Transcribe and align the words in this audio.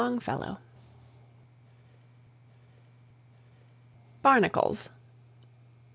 LONGFELLOW. 0.01 0.57
BARNACLES. 4.23 4.89